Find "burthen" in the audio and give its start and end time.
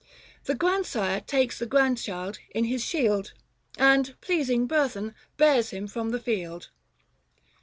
4.65-5.13